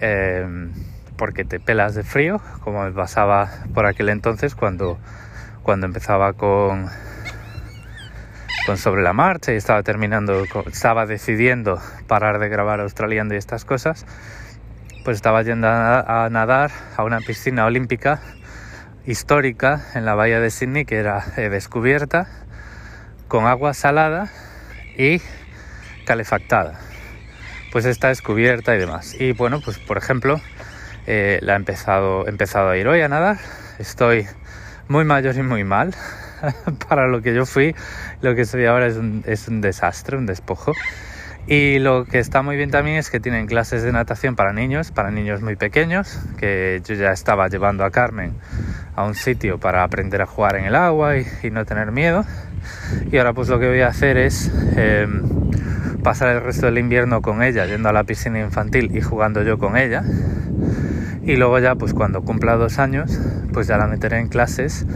eh, 0.00 0.46
porque 1.16 1.44
te 1.44 1.60
pelas 1.60 1.94
de 1.94 2.02
frío, 2.02 2.40
como 2.64 2.82
me 2.84 2.92
pasaba 2.92 3.50
por 3.74 3.84
aquel 3.84 4.08
entonces 4.08 4.54
cuando, 4.54 4.98
cuando 5.62 5.86
empezaba 5.86 6.32
con, 6.32 6.88
con 8.66 8.78
sobre 8.78 9.02
la 9.02 9.12
marcha 9.12 9.52
y 9.52 9.56
estaba 9.56 9.82
terminando, 9.82 10.44
estaba 10.66 11.04
decidiendo 11.04 11.78
parar 12.06 12.38
de 12.38 12.48
grabar 12.48 12.80
australiano 12.80 13.34
y 13.34 13.36
estas 13.36 13.66
cosas, 13.66 14.06
pues 15.04 15.16
estaba 15.16 15.42
yendo 15.42 15.68
a, 15.68 16.28
nadar 16.30 16.70
a 16.96 17.04
una 17.04 17.18
piscina 17.20 17.66
olímpica 17.66 18.20
histórica 19.04 19.86
en 19.94 20.06
la 20.06 20.14
bahía 20.14 20.40
de 20.40 20.50
Sydney 20.50 20.86
que 20.86 20.96
era 20.96 21.22
eh, 21.36 21.50
descubierta 21.50 22.28
con 23.28 23.46
agua 23.46 23.74
salada 23.74 24.30
y 25.00 25.22
calefactada 26.04 26.78
pues 27.72 27.84
está 27.84 28.08
descubierta 28.08 28.74
y 28.74 28.78
demás. 28.78 29.16
Y 29.18 29.32
bueno, 29.32 29.60
pues 29.64 29.78
por 29.78 29.96
ejemplo, 29.96 30.40
eh, 31.06 31.38
la 31.42 31.54
he 31.54 31.56
empezado, 31.56 32.24
a 32.68 32.76
ir 32.76 32.88
hoy 32.88 33.00
a 33.00 33.08
nadar. 33.08 33.38
Estoy 33.78 34.26
muy 34.88 35.04
mayor 35.04 35.36
y 35.36 35.42
muy 35.42 35.64
mal. 35.64 35.94
Para 36.88 37.06
lo 37.06 37.22
que 37.22 37.34
yo 37.34 37.46
fui, 37.46 37.74
lo 38.22 38.34
que 38.34 38.44
soy 38.44 38.66
ahora 38.66 38.86
es 38.88 39.48
un 39.48 39.60
desastre, 39.60 40.16
un 40.16 40.26
despojo. 40.26 40.72
Y 41.46 41.78
lo 41.78 42.04
que 42.04 42.18
está 42.18 42.42
muy 42.42 42.56
bien 42.56 42.70
también 42.70 42.96
es 42.96 43.10
que 43.10 43.18
tienen 43.18 43.46
clases 43.46 43.82
de 43.82 43.90
natación 43.92 44.36
para 44.36 44.52
niños, 44.52 44.92
para 44.92 45.10
niños 45.10 45.40
muy 45.40 45.56
pequeños, 45.56 46.20
que 46.38 46.80
yo 46.84 46.94
ya 46.94 47.10
estaba 47.10 47.48
llevando 47.48 47.84
a 47.84 47.90
Carmen 47.90 48.34
a 48.94 49.04
un 49.04 49.14
sitio 49.14 49.58
para 49.58 49.82
aprender 49.82 50.22
a 50.22 50.26
jugar 50.26 50.56
en 50.56 50.66
el 50.66 50.76
agua 50.76 51.16
y, 51.16 51.50
no 51.50 51.64
tener 51.64 51.90
miedo. 51.92 52.24
Y 53.10 53.18
ahora 53.18 53.32
pues 53.32 53.48
lo 53.48 53.58
que 53.58 53.68
voy 53.68 53.80
a 53.80 53.88
hacer 53.88 54.16
es 54.16 54.50
em, 54.76 55.22
pasar 56.02 56.28
el 56.36 56.42
resto 56.42 56.66
del 56.66 56.78
invierno 56.78 57.22
con 57.22 57.42
ella, 57.42 57.66
yendo 57.66 57.88
a 57.88 57.92
la 57.92 58.04
piscina 58.04 58.40
infantil 58.40 58.96
y 58.96 59.00
jugando 59.00 59.42
yo 59.42 59.58
con 59.58 59.76
ella. 59.76 60.02
Y 61.22 61.36
luego 61.36 61.58
ya, 61.58 61.74
pues 61.74 61.94
cuando 61.94 62.22
cumpla 62.22 62.56
dos 62.56 62.78
años, 62.78 63.18
pues 63.52 63.66
ya 63.66 63.76
la 63.76 63.86
meteré 63.86 64.18
en 64.18 64.28
clases 64.28 64.86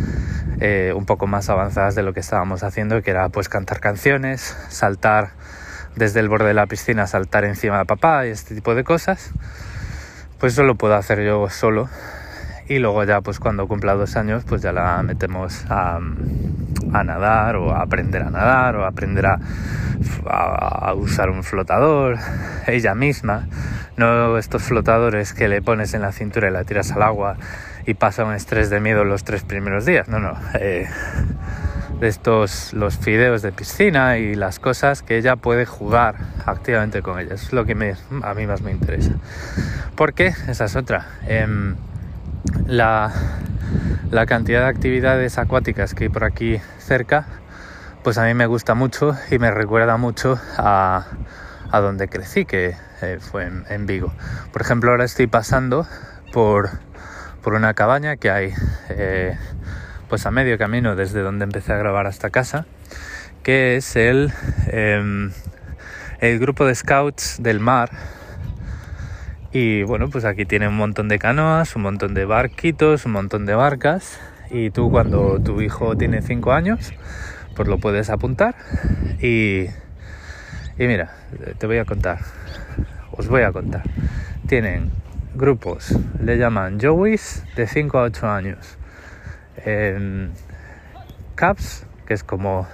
eh, 0.61 0.93
un 0.97 1.05
poco 1.05 1.27
más 1.27 1.51
avanzadas 1.51 1.95
de 1.95 2.03
lo 2.03 2.13
que 2.13 2.21
estábamos 2.21 2.63
haciendo, 2.63 3.03
que 3.03 3.11
era 3.11 3.29
pues 3.29 3.49
cantar 3.49 3.81
canciones, 3.81 4.57
saltar 4.69 5.31
desde 5.97 6.21
el 6.21 6.29
borde 6.29 6.47
de 6.47 6.55
la 6.55 6.67
piscina, 6.67 7.07
saltar 7.07 7.45
encima 7.45 7.79
de 7.79 7.85
papá 7.85 8.27
y 8.27 8.31
este 8.31 8.55
tipo 8.55 8.75
de 8.75 8.85
cosas. 8.85 9.33
Pues 10.39 10.55
eso 10.55 10.63
lo 10.63 10.77
puedo 10.77 10.95
hacer 10.95 11.23
yo 11.25 11.49
solo. 11.51 11.89
Y 12.69 12.79
luego 12.79 13.05
ya, 13.05 13.21
pues 13.21 13.39
cuando 13.39 13.69
cumpla 13.69 13.95
dos 13.95 14.17
años, 14.17 14.45
pues 14.49 14.63
ya 14.63 14.73
la 14.73 15.03
metemos 15.03 15.65
a, 15.69 16.01
nadar 17.05 17.57
o 17.57 17.75
aprender 17.75 18.23
a 18.23 18.31
nadar 18.31 18.77
o 18.77 18.85
aprender 18.85 19.27
a 19.27 19.39
a, 20.27 20.95
usar 20.95 21.31
un 21.31 21.45
flotador, 21.45 22.19
ella 22.67 22.95
misma, 22.95 23.49
no 23.97 24.39
estos 24.39 24.63
flotadores 24.63 25.33
que 25.33 25.49
le 25.49 25.63
pones 25.63 25.95
en 25.95 26.03
la 26.03 26.13
cintura 26.13 26.49
y 26.49 26.53
la 26.53 26.65
tiras 26.65 26.93
al 26.93 27.03
agua 27.03 27.37
y 27.87 27.95
pasa 27.95 28.25
un 28.25 28.35
estrés 28.35 28.71
de 28.71 28.81
miedo 28.81 29.05
los 29.05 29.25
tres 29.25 29.43
primeros 29.43 29.85
días, 29.85 30.09
no, 30.09 30.19
no, 30.19 30.37
eh, 30.55 30.89
de 32.01 32.09
estos, 32.09 32.73
los 32.73 32.99
fideos 32.99 33.43
de 33.43 33.53
piscina 33.53 34.19
y 34.19 34.35
las 34.35 34.59
cosas 34.59 35.03
que 35.03 35.17
ella 35.17 35.37
puede 35.37 35.65
jugar 35.65 36.17
activamente 36.47 37.03
con 37.03 37.19
ellas, 37.19 37.45
es 37.45 37.53
lo 37.53 37.65
que 37.65 37.75
me, 37.75 37.95
a 38.23 38.35
mí 38.35 38.47
más 38.47 38.63
me 38.63 38.73
interesa. 38.73 39.13
Porque 39.95 40.35
esa 40.49 40.65
es 40.65 40.75
otra. 40.75 41.07
Em, 41.29 41.77
la, 42.67 43.13
la 44.11 44.27
cantidad 44.27 44.61
de 44.61 44.69
actividades 44.69 45.39
acuáticas 45.39 45.95
que 45.95 46.05
hay 46.05 46.11
por 46.11 46.25
aquí 46.25 46.61
cerca 46.79 47.27
pues 48.05 48.19
a 48.19 48.27
mí 48.27 48.35
me 48.35 48.45
gusta 48.45 48.75
mucho 48.75 49.17
y 49.31 49.39
me 49.39 49.51
recuerda 49.51 49.97
mucho 49.97 50.39
a, 50.59 51.07
donde 51.73 52.07
crecí, 52.07 52.45
que 52.45 52.77
eh, 53.01 53.19
fue 53.19 53.51
en, 53.69 53.87
Vigo. 53.87 54.13
Por 54.53 54.61
ejemplo, 54.61 54.91
ahora 54.91 55.07
estoy 55.07 55.27
pasando 55.27 55.89
por, 56.33 56.69
una 57.47 57.73
cabaña 57.73 58.17
que 58.17 58.31
hay 58.31 58.53
eh, 58.91 59.37
pues 60.09 60.27
a 60.27 60.31
medio 60.31 60.59
camino 60.59 60.97
desde 60.97 61.23
donde 61.23 61.45
empecé 61.45 61.73
a 61.73 61.77
grabar 61.79 62.07
hasta 62.07 62.29
casa, 62.29 62.67
que 63.43 63.77
es 63.77 63.97
el, 63.97 64.33
em, 64.67 65.33
el 66.21 66.39
grupo 66.39 66.67
de 66.67 66.75
scouts 66.75 67.43
del 67.43 67.59
mar. 67.59 67.91
Y 69.55 69.85
bueno, 69.85 70.11
pues 70.11 70.25
aquí 70.25 70.45
tiene 70.47 70.67
un 70.67 70.77
montón 70.77 71.07
de 71.07 71.21
canoas, 71.21 71.77
un 71.77 71.83
montón 71.83 72.13
de 72.13 72.25
barquitos, 72.25 73.07
un 73.07 73.13
montón 73.13 73.47
de 73.47 73.55
barcas. 73.55 74.19
Y 74.51 74.71
tú 74.71 74.91
cuando 74.91 75.39
tu 75.39 75.61
hijo 75.61 75.97
tiene 75.97 76.23
5 76.23 76.53
años, 76.53 76.93
pues 77.55 77.69
lo 77.69 77.79
puedes 77.79 78.11
apuntar 78.11 78.57
y, 79.21 79.67
y 80.77 80.87
mira, 80.89 81.15
te 81.59 81.69
voy 81.69 81.79
a 81.79 81.85
contar, 81.85 82.19
os 83.13 83.29
voy 83.29 83.43
a 83.43 83.53
contar. 83.53 83.85
Tienen 84.49 84.91
grupos, 85.37 85.97
le 86.21 86.37
llaman 86.37 86.81
Joeys 86.81 87.45
de 87.55 87.69
5 87.69 87.99
a 87.99 88.03
8 88.03 88.29
años. 88.29 88.77
Caps, 91.37 91.87
que 92.07 92.15
es 92.15 92.25
como... 92.25 92.67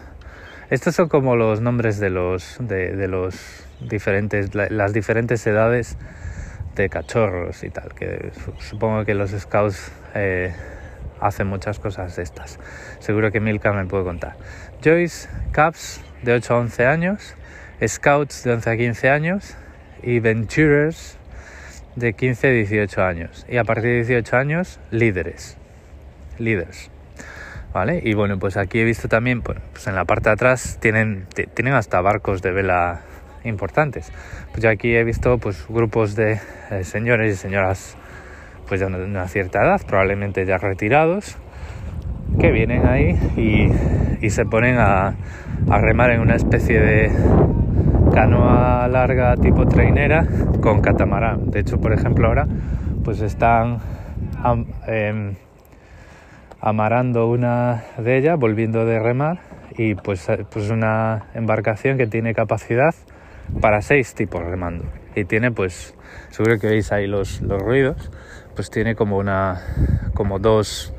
Estos 0.70 0.94
son 0.94 1.10
como 1.10 1.36
los 1.36 1.60
nombres 1.60 1.98
de 1.98 2.08
los, 2.08 2.56
de, 2.58 3.06
los 3.06 3.66
diferentes, 3.80 4.54
las 4.54 4.94
diferentes 4.94 5.46
edades 5.46 5.98
de 6.74 6.88
cachorros 6.88 7.62
y 7.64 7.70
tal, 7.70 7.94
que 7.94 8.32
supongo 8.58 9.04
que 9.04 9.14
los 9.14 9.30
scouts 9.30 9.92
eh, 10.14 10.54
hacen 11.20 11.46
muchas 11.46 11.78
cosas 11.78 12.16
de 12.16 12.22
estas. 12.22 12.58
Seguro 12.98 13.30
que 13.30 13.40
Milka 13.40 13.72
me 13.72 13.86
puede 13.86 14.04
contar. 14.04 14.36
Joyce 14.82 15.28
Caps 15.52 16.00
de 16.22 16.34
8 16.34 16.54
a 16.54 16.58
11 16.58 16.86
años, 16.86 17.34
Scouts 17.86 18.44
de 18.44 18.52
11 18.52 18.70
a 18.70 18.76
15 18.76 19.08
años 19.08 19.56
y 20.02 20.20
Venturers 20.20 21.16
de 21.96 22.12
15 22.12 22.46
a 22.48 22.50
18 22.50 23.04
años. 23.04 23.46
Y 23.48 23.56
a 23.56 23.64
partir 23.64 23.90
de 23.90 23.96
18 24.04 24.36
años, 24.36 24.80
líderes. 24.90 25.56
Líderes. 26.38 26.90
¿Vale? 27.72 28.00
Y 28.02 28.14
bueno, 28.14 28.38
pues 28.38 28.56
aquí 28.56 28.80
he 28.80 28.84
visto 28.84 29.08
también, 29.08 29.42
pues 29.42 29.86
en 29.86 29.94
la 29.94 30.04
parte 30.04 30.28
de 30.28 30.34
atrás 30.34 30.78
tienen, 30.80 31.26
tienen 31.54 31.74
hasta 31.74 32.00
barcos 32.00 32.42
de 32.42 32.50
vela 32.50 33.02
importantes. 33.44 34.12
Pues 34.50 34.62
yo 34.62 34.70
aquí 34.70 34.94
he 34.94 35.04
visto 35.04 35.38
pues 35.38 35.66
grupos 35.68 36.14
de 36.16 36.40
eh, 36.70 36.84
señores 36.84 37.32
y 37.32 37.36
señoras 37.36 37.96
pues 38.68 38.80
de 38.80 38.86
una 38.86 39.26
cierta 39.26 39.62
edad, 39.64 39.80
probablemente 39.86 40.46
ya 40.46 40.56
retirados, 40.56 41.36
que 42.38 42.52
vienen 42.52 42.86
ahí 42.86 43.18
y, 43.36 44.30
se 44.30 44.44
ponen 44.44 44.78
a, 44.78 45.16
remar 45.66 46.12
en 46.12 46.20
una 46.20 46.36
especie 46.36 46.78
de 46.78 47.10
canoa 48.14 48.86
larga 48.86 49.34
tipo 49.36 49.66
trainera 49.66 50.24
con 50.60 50.80
catamarán. 50.82 51.50
De 51.50 51.60
hecho, 51.60 51.80
por 51.80 51.92
ejemplo, 51.92 52.28
ahora 52.28 52.46
pues 53.02 53.20
están 53.22 53.78
em, 54.86 55.34
amarando 56.60 57.28
una 57.28 57.82
de 57.98 58.18
ellas, 58.18 58.38
volviendo 58.38 58.84
de 58.84 59.00
remar, 59.00 59.40
y 59.76 59.96
pues, 59.96 60.28
pues 60.52 60.70
una 60.70 61.24
embarcación 61.34 61.96
que 61.96 62.06
tiene 62.06 62.34
capacidad 62.34 62.94
para 63.60 63.82
seis 63.82 64.14
tipos 64.14 64.42
remando. 64.42 64.84
Y 65.14 65.24
tiene 65.24 65.50
pues, 65.50 65.94
seguro 66.30 66.58
que 66.58 66.68
veis 66.68 66.92
ahí 66.92 67.06
los, 67.06 67.40
los 67.40 67.60
ruidos, 67.60 68.10
pues 68.54 68.70
tiene 68.70 68.94
como 68.94 69.18
una, 69.18 69.62
como 70.14 70.38
dos 70.38 70.92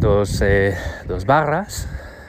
dos, 0.00 0.40
eh, 0.40 0.76
dos 1.06 1.26
barras 1.26 1.88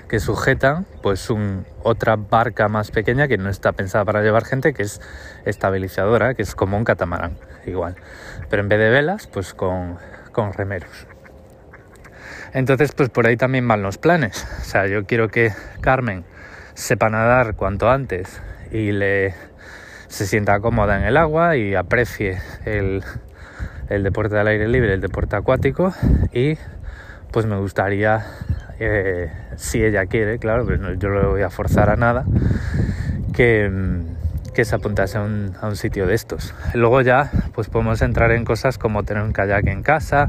que 0.09 0.19
sujetan 0.19 0.85
pues 1.01 1.29
un, 1.29 1.65
otra 1.83 2.17
barca 2.17 2.67
más 2.67 2.91
pequeña 2.91 3.29
que 3.29 3.37
no 3.37 3.49
está 3.49 3.71
pensada 3.71 4.03
para 4.03 4.21
llevar 4.21 4.43
gente, 4.43 4.73
que 4.73 4.83
es 4.83 4.99
estabilizadora, 5.45 6.33
que 6.33 6.41
es 6.41 6.53
como 6.53 6.75
un 6.75 6.83
catamarán, 6.83 7.37
igual. 7.65 7.95
Pero 8.49 8.61
en 8.61 8.67
vez 8.67 8.79
de 8.79 8.89
velas, 8.89 9.27
pues 9.27 9.53
con, 9.53 9.97
con 10.33 10.51
remeros. 10.51 11.07
Entonces, 12.53 12.91
pues 12.91 13.09
por 13.09 13.25
ahí 13.25 13.37
también 13.37 13.65
van 13.65 13.81
los 13.81 13.97
planes. 13.97 14.45
O 14.59 14.65
sea, 14.65 14.85
yo 14.87 15.05
quiero 15.05 15.29
que 15.29 15.53
Carmen 15.79 16.25
sepa 16.73 17.09
nadar 17.09 17.55
cuanto 17.55 17.89
antes 17.89 18.41
y 18.71 18.91
le 18.91 19.33
se 20.07 20.25
sienta 20.25 20.59
cómoda 20.59 20.97
en 20.97 21.05
el 21.05 21.15
agua 21.15 21.55
y 21.55 21.73
aprecie 21.75 22.39
el, 22.65 23.03
el 23.89 24.03
deporte 24.03 24.37
al 24.37 24.47
aire 24.47 24.67
libre, 24.67 24.93
el 24.93 25.01
deporte 25.01 25.35
acuático 25.35 25.93
y 26.33 26.57
pues 27.31 27.45
me 27.45 27.57
gustaría, 27.57 28.25
eh, 28.79 29.31
si 29.55 29.83
ella 29.83 30.05
quiere, 30.05 30.37
claro, 30.37 30.65
pero 30.65 30.93
yo 30.95 31.09
no 31.09 31.21
le 31.21 31.27
voy 31.27 31.41
a 31.43 31.49
forzar 31.49 31.89
a 31.89 31.95
nada, 31.95 32.25
que, 33.33 33.71
que 34.53 34.65
se 34.65 34.75
apuntase 34.75 35.17
a 35.17 35.21
un, 35.21 35.53
a 35.61 35.67
un, 35.67 35.77
sitio 35.77 36.05
de 36.07 36.13
estos. 36.13 36.53
Luego 36.73 37.01
ya 37.01 37.31
pues 37.53 37.69
podemos 37.69 38.01
entrar 38.01 38.31
en 38.31 38.43
cosas 38.43 38.77
como 38.77 39.03
tener 39.03 39.23
un 39.23 39.31
kayak 39.31 39.67
en 39.67 39.81
casa, 39.81 40.27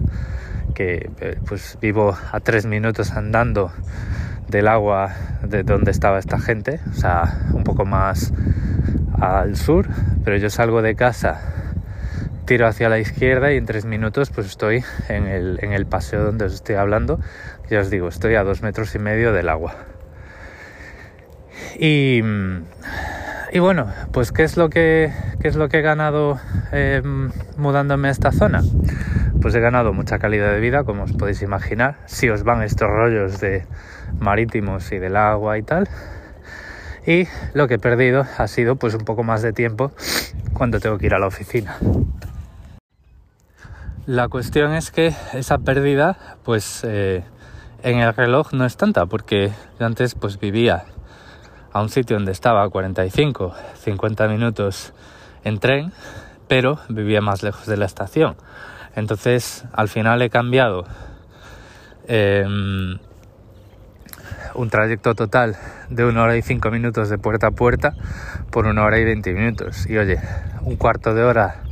que 0.75 1.11
eh, 1.21 1.39
pues 1.47 1.77
vivo 1.81 2.17
a 2.31 2.41
tres 2.41 2.67
minutos 2.67 3.11
andando 3.13 3.73
del 4.53 4.69
agua 4.69 5.15
de 5.43 5.63
donde 5.65 5.91
estaba 5.91 6.19
esta 6.19 6.39
gente, 6.39 6.79
o 6.91 6.95
sea, 6.95 7.41
un 7.55 7.65
poco 7.65 7.85
más 7.87 8.33
al 9.19 9.57
sur, 9.57 9.89
pero 10.25 10.37
yo 10.37 10.51
salgo 10.51 10.83
de 10.83 10.95
casa, 10.95 11.41
tiro 12.45 12.67
hacia 12.67 12.91
la 12.91 12.99
izquierda 12.99 13.51
y 13.53 13.57
en 13.57 13.65
tres 13.65 13.87
minutos 13.87 14.31
pues 14.31 14.47
estoy 14.47 14.85
en 15.09 15.27
el, 15.27 15.59
en 15.63 15.73
el 15.73 15.87
paseo 15.87 16.23
donde 16.23 16.45
os 16.45 16.55
estoy 16.55 16.75
hablando, 16.75 17.19
ya 17.71 17.81
os 17.81 17.89
digo, 17.89 18.09
estoy 18.09 18.35
a 18.35 18.45
dos 18.45 18.63
metros 18.63 18.95
y 18.95 18.99
medio 18.99 19.33
del 19.33 19.49
agua. 19.49 19.75
Y, 21.79 22.21
y 23.53 23.59
bueno, 23.59 23.87
pues 24.13 24.33
¿qué 24.33 24.43
es 24.45 24.59
lo 24.59 24.69
que, 24.69 25.13
qué 25.41 25.49
es 25.49 25.57
lo 25.57 25.71
que 25.71 25.79
he 25.79 25.83
ganado 25.83 26.39
eh, 26.73 27.01
mudándome 27.57 28.09
a 28.09 28.11
esta 28.11 28.33
zona? 28.33 28.63
Pues 29.43 29.55
he 29.55 29.61
ganado 29.61 29.93
mucha 29.93 30.19
calidad 30.19 30.53
de 30.53 30.61
vida, 30.61 30.85
como 30.85 31.03
os 31.03 31.13
podéis 31.13 31.43
imaginar, 31.43 31.97
si 32.07 32.31
os 32.31 32.45
van 32.45 32.63
estos 32.63 32.89
rollos 32.89 33.41
de 33.41 33.67
marítimos 34.19 34.91
y 34.93 34.99
del 34.99 35.17
agua 35.17 35.59
y 35.59 35.63
tal 35.63 35.89
y 37.07 37.27
lo 37.55 37.69
que 37.69 37.75
he 37.75 37.79
perdido 37.79 38.27
ha 38.39 38.47
sido 38.47 38.77
pues 38.77 38.95
un 38.95 39.05
poco 39.05 39.23
más 39.23 39.43
de 39.43 39.53
tiempo 39.53 39.93
cuando 40.53 40.81
tengo 40.81 40.99
que 40.99 41.07
ir 41.07 41.15
a 41.15 41.19
la 41.19 41.27
oficina. 41.27 41.77
La 44.07 44.29
cuestión 44.29 44.73
es 44.73 44.91
que 44.91 45.15
esa 45.33 45.59
pérdida 45.59 46.37
pues 46.45 46.83
eh, 46.85 47.25
en 47.83 47.99
el 47.99 48.15
reloj 48.15 48.53
no 48.53 48.65
es 48.65 48.77
tanta 48.77 49.07
porque 49.07 49.53
antes 49.79 50.15
pues 50.15 50.39
vivía 50.39 50.85
a 51.73 51.81
un 51.81 51.89
sitio 51.89 52.17
donde 52.17 52.33
estaba 52.33 52.69
45, 52.69 53.55
50 53.77 54.29
minutos 54.29 54.93
en 55.45 55.59
tren, 55.59 55.93
pero 56.49 56.79
vivía 56.89 57.21
más 57.21 57.43
lejos 57.43 57.67
de 57.67 57.77
la 57.77 57.87
estación. 57.87 58.37
Entonces 58.95 59.65
al 59.73 59.89
final 59.89 60.23
he 60.23 60.31
cambiado 60.31 60.85
eh, 62.09 62.45
un 64.55 64.71
trayecto 64.71 65.15
total 65.15 65.57
de 65.89 66.05
una 66.05 66.23
hora 66.23 66.37
y 66.37 66.43
cinco 66.43 66.71
minutos 66.71 67.09
de 67.09 67.19
puerta 67.19 67.49
a 67.49 67.51
puerta 67.51 67.95
por 68.51 68.67
una 68.67 68.85
hora 68.85 68.99
y 68.99 69.05
veinte 69.05 69.33
minutos. 69.33 69.89
Y 69.89 69.97
oye, 69.99 70.19
un 70.63 70.77
cuarto 70.77 71.15
de 71.15 71.23
hora, 71.23 71.63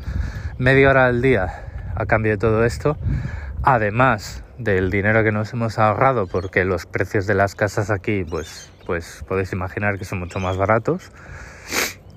media 0.58 0.90
hora 0.90 1.06
al 1.06 1.22
día 1.22 1.92
a 1.94 2.06
cambio 2.06 2.32
de 2.32 2.38
todo 2.38 2.64
esto, 2.64 2.96
además 3.62 4.42
del 4.58 4.90
dinero 4.90 5.24
que 5.24 5.32
nos 5.32 5.52
hemos 5.52 5.78
ahorrado 5.78 6.26
porque 6.26 6.64
los 6.64 6.86
precios 6.86 7.26
de 7.26 7.34
las 7.34 7.54
casas 7.54 7.90
aquí 7.90 8.24
pues 8.24 8.70
pues 8.84 9.24
podéis 9.26 9.52
imaginar 9.52 9.98
que 9.98 10.04
son 10.04 10.18
mucho 10.18 10.38
más 10.38 10.58
baratos 10.58 11.10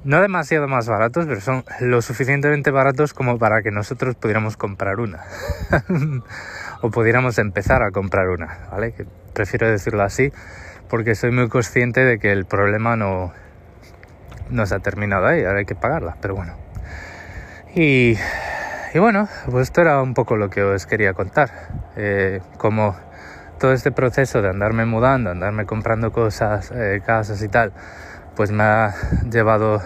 no 0.03 0.22
demasiado 0.22 0.67
más 0.67 0.88
baratos 0.88 1.25
pero 1.25 1.41
son 1.41 1.63
lo 1.79 2.01
suficientemente 2.01 2.72
baratos 2.72 3.13
como 3.13 3.38
para 3.38 3.62
que 3.62 3.72
nosotros 3.72 4.15
pudiéramos 4.15 4.57
comprar 4.57 5.00
una 5.00 5.24
o 6.81 6.89
pudiéramos 6.89 7.38
empezar 7.38 7.83
a 7.83 7.91
comprar 7.91 8.29
una 8.29 8.67
vale 8.72 8.93
prefiero 9.33 9.69
decirlo 9.69 10.03
así 10.03 10.31
porque 10.93 11.15
soy 11.15 11.31
muy 11.31 11.50
consciente 11.50 12.05
de 12.05 12.19
que 12.19 12.31
el 12.31 12.45
problema 12.45 12.95
no, 12.95 13.33
no 14.51 14.65
se 14.67 14.75
ha 14.75 14.79
terminado 14.79 15.25
ahí, 15.25 15.43
ahora 15.43 15.57
hay 15.57 15.65
que 15.65 15.74
pagarla, 15.74 16.17
pero 16.22 16.36
bueno. 16.36 16.53
Y, 17.74 18.15
y 18.93 19.00
bueno, 19.00 19.27
pues 19.50 19.63
esto 19.63 19.81
era 19.81 20.01
un 20.03 20.13
poco 20.13 20.38
lo 20.38 20.51
que 20.51 20.62
os 20.62 20.86
quería 20.86 21.13
contar. 21.13 21.50
Eh, 21.95 22.41
como 22.57 22.95
todo 23.60 23.74
este 23.74 23.91
proceso 23.91 24.43
de 24.43 24.50
andarme 24.50 24.86
mudando, 24.86 25.31
andarme 25.31 25.65
comprando 25.65 26.12
cosas, 26.12 26.72
eh, 26.75 27.01
casas 27.04 27.41
y 27.41 27.49
tal, 27.49 27.73
pues 28.36 28.51
me 28.51 28.63
ha 28.63 28.93
llevado 29.32 29.82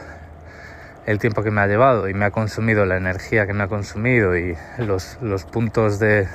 el 1.08 1.20
tiempo 1.20 1.42
que 1.42 1.52
me 1.52 1.62
ha 1.62 1.68
llevado 1.68 2.10
y 2.10 2.14
me 2.14 2.26
ha 2.26 2.32
consumido 2.32 2.86
la 2.86 2.98
energía 2.98 3.48
que 3.48 3.54
me 3.54 3.64
ha 3.64 3.68
consumido 3.68 4.38
y 4.38 4.58
los, 4.78 5.18
los 5.22 5.46
puntos 5.46 6.00
de 6.00 6.28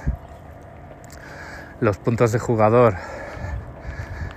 los 1.81 1.99
puntos 1.99 2.33
de 2.33 2.39
jugador 2.39 2.95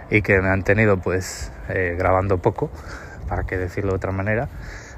y 0.10 0.22
que 0.22 0.42
me 0.42 0.50
han 0.50 0.64
tenido 0.64 0.98
pues 0.98 1.52
eh, 1.70 1.96
grabando 1.98 2.38
poco, 2.40 2.70
para 3.30 3.44
que 3.44 3.58
decirlo 3.58 3.92
de 3.92 3.98
otra 3.98 4.12
manera, 4.12 4.50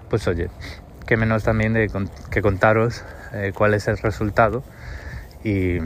pues 0.10 0.28
oye, 0.28 0.50
que 1.06 1.18
menos 1.18 1.44
también 1.44 1.74
de 1.74 1.92
que 2.32 2.42
contaros 2.42 3.04
eh, 3.34 3.52
cuál 3.54 3.76
es 3.76 3.88
el 3.88 3.98
resultado 4.00 4.64
y, 5.44 5.78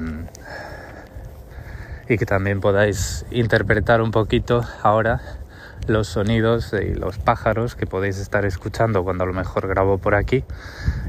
y 2.08 2.18
que 2.18 2.26
también 2.26 2.62
podáis 2.62 3.26
interpretar 3.32 4.02
un 4.02 4.12
poquito 4.12 4.64
ahora 4.82 5.41
los 5.88 6.08
sonidos 6.08 6.74
y 6.74 6.94
los 6.94 7.18
pájaros 7.18 7.76
que 7.76 7.86
podéis 7.86 8.18
estar 8.18 8.46
escuchando 8.46 9.04
cuando 9.04 9.24
a 9.24 9.28
lo 9.28 9.34
mejor 9.34 9.68
grabo 9.68 9.98
por 9.98 10.16
aquí 10.16 10.44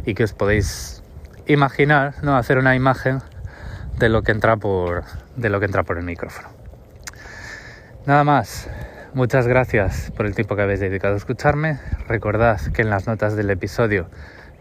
y 0.05 0.15
que 0.15 0.25
os 0.25 0.33
podéis 0.33 1.03
imaginar, 1.47 2.15
¿no? 2.23 2.37
hacer 2.37 2.59
una 2.59 2.75
imagen 2.75 3.21
de 3.99 4.09
lo 4.09 4.23
que 4.23 4.33
entra 4.33 4.57
por, 4.57 5.05
de 5.37 5.49
lo 5.49 5.61
que 5.61 5.67
entra 5.67 5.83
por 5.83 5.99
el 5.99 6.05
micrófono. 6.05 6.49
Nada 8.07 8.25
más, 8.25 8.69
muchas 9.15 9.47
gracias 9.47 10.11
por 10.17 10.27
el 10.27 10.35
tiempo 10.35 10.57
que 10.57 10.63
habéis 10.63 10.81
dedicado 10.81 11.15
a 11.15 11.17
escucharme. 11.17 11.79
Recordad 12.09 12.61
que 12.73 12.83
en 12.83 12.91
las 12.91 13.07
notas 13.07 13.37
del 13.37 13.51
episodio 13.51 14.09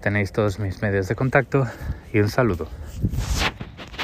tenéis 0.02 0.32
todos 0.32 0.60
mis 0.60 0.82
medios 0.82 1.08
de 1.08 1.16
contacto 1.16 1.68
y 2.14 2.20
un 2.20 2.30
saludo. 2.30 2.68